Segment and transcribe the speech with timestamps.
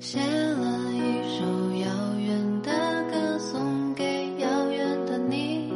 [0.00, 1.44] 写了一首
[1.82, 2.70] 遥远的
[3.10, 5.72] 歌送给遥远的你，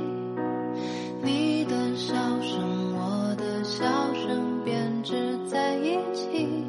[1.23, 6.65] 你的笑声，我的笑声编织在一起。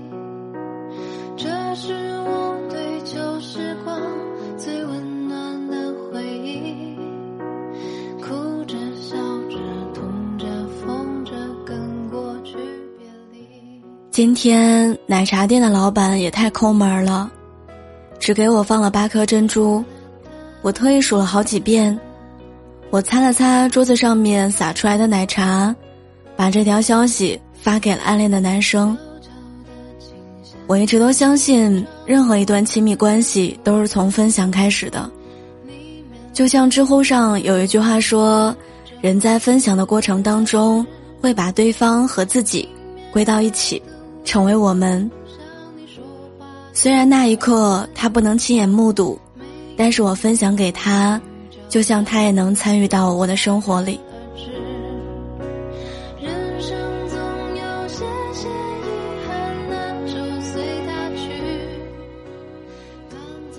[1.37, 4.01] 这是我对旧时光
[4.57, 6.97] 最温暖的回忆，
[8.19, 9.15] 哭着笑
[9.47, 9.57] 着
[9.93, 10.47] 痛着
[10.81, 12.55] 疯着跟过去
[12.97, 13.47] 别离。
[14.09, 17.31] 今天奶茶店的老板也太抠门了，
[18.23, 19.83] 只给我放了八颗珍珠，
[20.61, 21.99] 我特意数了好几遍。
[22.89, 25.75] 我擦了擦桌子上面洒出来的奶茶，
[26.33, 28.97] 把这条消息发给了暗恋的男生。
[30.67, 35.11] 我一直都相信，任何一段亲密关系都是从分享开始的。
[36.31, 38.55] 就像知乎上有一句话说
[39.03, 40.85] ：“人在分享的过程当中，
[41.19, 42.69] 会把对方和自己
[43.11, 43.81] 归到一起，
[44.23, 45.11] 成为我们。”
[46.75, 49.17] 虽然那一刻他不能亲眼目睹，
[49.77, 51.21] 但是我分享给他，
[51.69, 53.99] 就像他也能参与到我的生活里。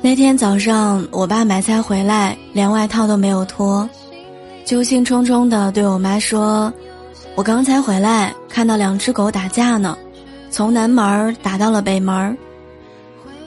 [0.02, 3.88] 那天早上，我爸买菜回来，连外套都没有脱，
[4.66, 6.70] 就兴冲冲地对我妈说
[7.36, 9.96] ：“我刚才回来，看到两只狗打架呢，
[10.50, 12.36] 从南门儿打到了北门儿。”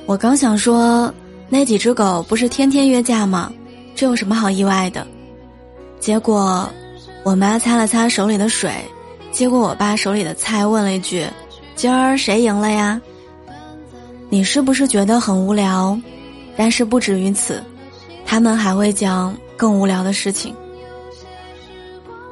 [0.08, 1.13] 我刚想说，
[1.50, 3.52] 那几只狗不是天天约架吗？
[3.94, 5.05] 这有什么好意外的？
[6.00, 6.67] 结果，
[7.23, 8.72] 我妈擦了擦手里的水，
[9.33, 11.28] 接过我爸手里的菜，问了一句
[11.75, 13.02] ：“今儿谁赢了呀？”
[14.31, 16.00] 你是不是觉得很无聊？
[16.55, 17.61] 但是不止于此，
[18.25, 20.55] 他们还会讲更无聊的事情。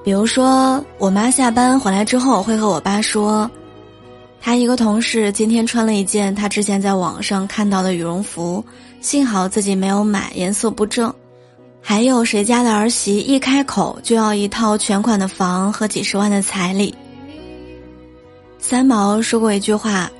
[0.01, 3.51] 比如说，我妈下班回来之后会和我爸说。
[4.45, 8.63] 他一个同事今天穿了一件他之前在网上看到的羽绒服，
[9.01, 11.11] 幸好自己没有买，颜色不正。
[11.81, 16.93] 还有谁家的儿媳一开口就要一套全款的房和几十万的彩礼。
[18.59, 20.11] 三毛说过一句话，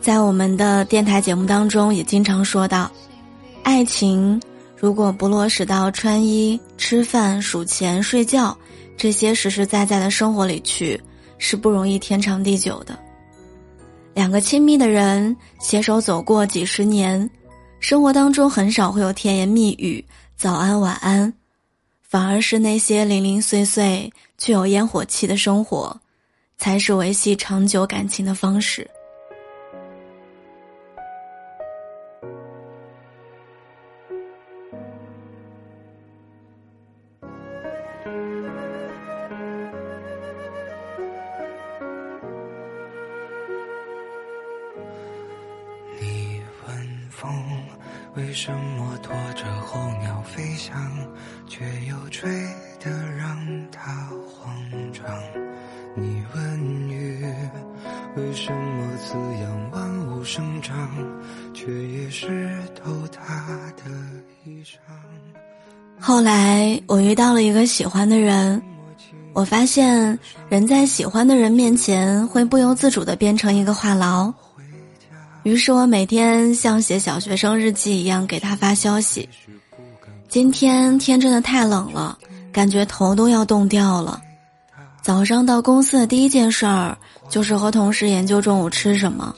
[0.00, 2.90] 在我们的电台节目当中也经常说到：
[3.62, 4.40] 爱情
[4.74, 8.56] 如果不落实到穿衣、吃饭、数钱、睡觉
[8.96, 10.98] 这些实实在在的生活里去，
[11.36, 12.98] 是不容易天长地久的。
[14.16, 17.28] 两个亲密的人携手走过几十年，
[17.80, 20.02] 生活当中很少会有甜言蜜语、
[20.34, 21.30] 早安晚安，
[22.00, 25.94] 反而是那些零零碎碎却有烟火气的生活，
[26.56, 28.90] 才是维系长久感情的方式。
[47.16, 47.32] 风
[48.14, 50.76] 为什么拖着候鸟飞翔，
[51.48, 52.30] 却又吹
[52.78, 53.26] 得让
[53.72, 54.54] 它慌
[54.92, 55.02] 张？
[55.96, 57.24] 你问雨
[58.16, 60.76] 为什么滋养万物生长，
[61.54, 63.90] 却也湿透它的
[64.44, 64.76] 衣裳？
[65.98, 68.62] 后来我遇到了一个喜欢的人，
[69.32, 70.18] 我发现
[70.50, 74.34] 人在喜欢的人面前会不由自主的变成一个话痨。
[75.46, 79.28] 于是我每天像写小学生日记一样给他发消息。
[80.28, 82.18] 今天天真的太冷了，
[82.50, 84.20] 感觉头都要冻掉了。
[85.02, 86.98] 早上到公司的第一件事儿
[87.28, 89.32] 就是和同事研究中午吃什么。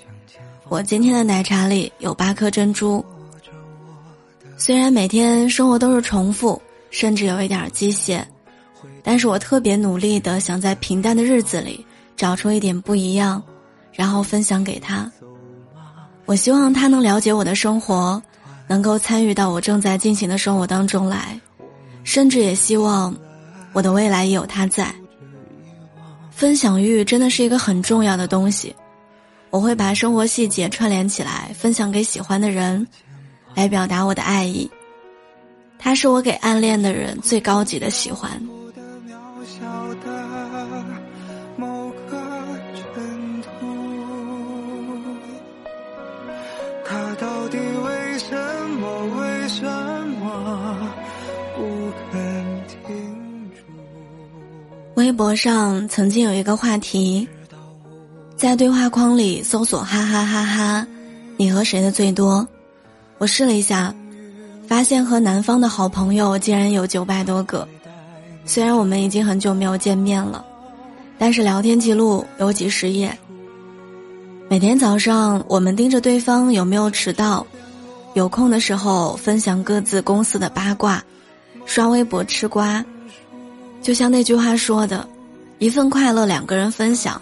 [0.71, 3.05] 我今天的奶茶里有八颗珍珠。
[4.57, 6.59] 虽然每天生活都是重复，
[6.91, 8.25] 甚至有一点机械，
[9.03, 11.85] 但是我特别努力的想在平淡的日子里
[12.17, 13.43] 找出一点不一样，
[13.93, 15.13] 然后分享给他。
[16.29, 18.23] 我希望他能了解我的生活，
[18.67, 21.41] 能够参与到我正在进行的生活当中来，
[22.05, 23.17] 甚至也希望
[23.73, 24.95] 我的未来也有他在。
[26.31, 28.77] 分享欲真的是一个很重要的东西，
[29.49, 32.87] 我会把生活细节串联起来，分享给喜欢的人，
[33.55, 34.71] 来表达我的爱意。
[35.79, 38.31] 他是我给暗恋的人最高级的喜欢。
[55.09, 57.27] 微博上曾经有一个话题，
[58.37, 60.87] 在对话框里搜索“哈哈哈哈”，
[61.39, 62.47] 你和谁的最多？
[63.17, 63.95] 我试了一下，
[64.67, 67.67] 发现和南方的好朋友竟然有九百多个。
[68.45, 70.45] 虽然我们已经很久没有见面了，
[71.17, 73.19] 但是聊天记录有几十页。
[74.51, 77.47] 每天早上，我们盯着对方有没有迟到，
[78.13, 81.03] 有空的时候分享各自公司的八卦，
[81.65, 82.85] 刷微博吃瓜。
[83.81, 85.09] 就像那句话说的，
[85.59, 87.21] 一份快乐两个人分享，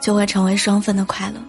[0.00, 1.40] 就会成为双份的快乐。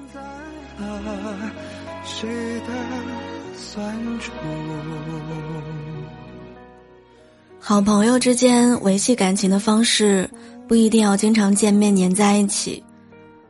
[7.60, 10.30] 好朋友之间维系感情的方式，
[10.68, 12.82] 不一定要经常见面黏在一起，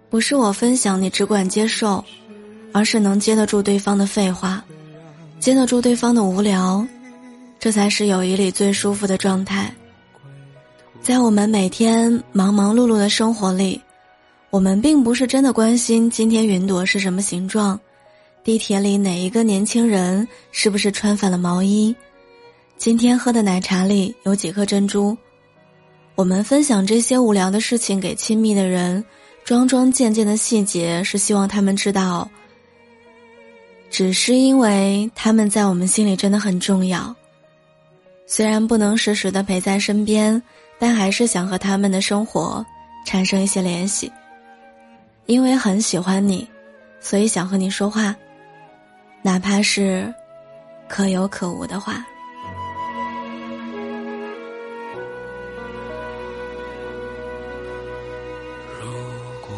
[0.09, 2.03] 不是我分享你只管接受，
[2.73, 4.63] 而是能接得住对方的废话，
[5.39, 6.85] 接得住对方的无聊，
[7.59, 9.71] 这才是友谊里最舒服的状态。
[11.07, 13.81] 在我们每天忙忙碌碌的生活里，
[14.49, 17.79] 我们并不是真的关心今天云朵是什么形状，
[18.43, 21.95] 地铁里哪一个年轻人是不是穿反了毛衣。
[22.75, 25.17] 今天喝的奶茶里有几颗珍珠？
[26.15, 29.01] 我们分享这些无聊的事情给亲密的人，
[29.45, 32.29] 桩桩件件的细节是希望他们知道，
[33.89, 37.15] 只是因为他们在我们心里真的很重要。
[38.25, 40.43] 虽然不能时时的陪在身边，
[40.79, 42.65] 但还是想和他们的生活
[43.05, 44.11] 产生一些联系。
[45.25, 46.47] 因为很喜欢你，
[46.99, 48.15] 所以想和你说话，
[49.21, 50.13] 哪怕是
[50.87, 52.05] 可有可无的话。
[58.79, 58.89] 如
[59.41, 59.57] 果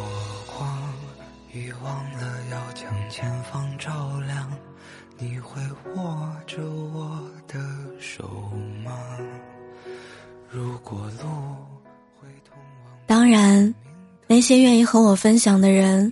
[0.58, 0.94] 光
[1.54, 4.52] 已忘了要将前方照亮，
[5.20, 5.62] 你会
[5.96, 7.60] 握着我的
[8.00, 8.28] 手
[8.84, 8.92] 吗？
[10.52, 11.30] 如果路
[12.20, 12.94] 会通往……
[13.06, 13.74] 当然，
[14.28, 16.12] 那些愿意和我分享的人，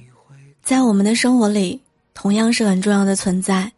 [0.63, 1.81] 在我们的生活里
[2.13, 3.72] 同样是很重要的存在。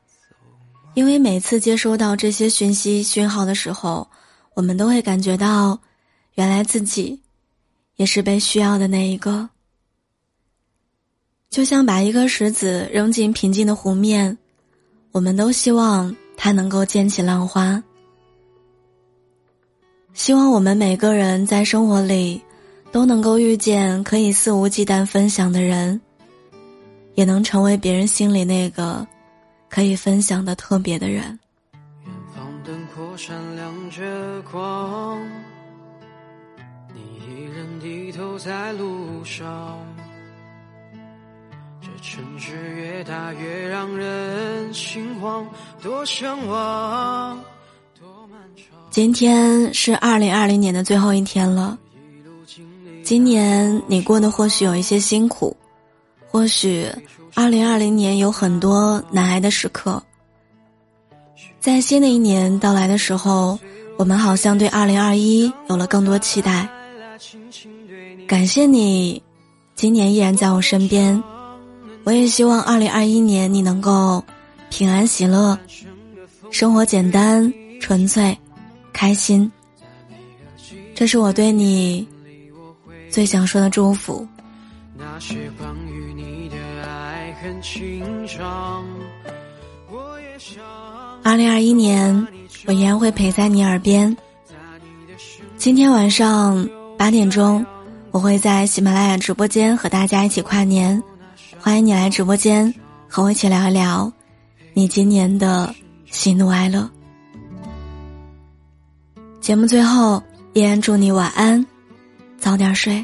[0.96, 4.06] 因为每次接收到这些讯息讯号的时候，
[4.54, 5.80] 我们都会感觉到，
[6.34, 7.22] 原来自己
[7.96, 9.48] 也是被需要的那一个。
[11.50, 14.38] 就像把一颗石子扔进平静的湖面，
[15.12, 17.82] 我们都希望它能够溅起浪花。
[20.14, 22.42] 希望我们每个人在生活里，
[22.92, 26.00] 都能够遇见可以肆无忌惮分享的人，
[27.16, 29.06] 也能成为别人心里那个
[29.70, 31.40] 可以分享的特别的人。
[32.06, 35.22] 远方灯火闪亮着光，
[36.94, 39.78] 你一人低头在路上。
[41.82, 45.48] 这城市越大越让人心慌，
[45.82, 47.40] 多向往，
[48.90, 51.78] 今天是二零二零年的最后一天了。
[53.04, 55.56] 今年你过得或许有一些辛苦，
[56.28, 56.88] 或许
[57.36, 60.02] 二零二零年有很多难挨的时刻。
[61.60, 63.60] 在新的一年到来的时候，
[63.98, 66.68] 我们好像对二零二一有了更多期待。
[68.28, 69.22] 感谢你，
[69.76, 71.22] 今年依然在我身边。
[72.06, 74.24] 我也希望二零二一年你能够
[74.70, 75.58] 平安喜乐，
[76.50, 78.36] 生活简单纯粹，
[79.00, 79.50] 开心。
[80.94, 82.06] 这是我对你
[83.10, 84.28] 最想说的祝福。
[91.24, 92.28] 二零二一年，
[92.66, 94.14] 我依然会陪在你耳边。
[95.56, 97.66] 今天晚上八点钟，
[98.12, 101.02] 我会在喜马拉雅直播间和大家一起跨年。
[101.57, 102.74] 欢迎你来直播间
[103.07, 104.12] 和我一起聊一聊
[104.74, 105.74] 你今年的
[106.12, 106.90] 喜怒哀乐。
[109.42, 110.22] 节目最后，
[110.54, 111.66] 依然祝你晚安，
[112.38, 113.04] 早点睡。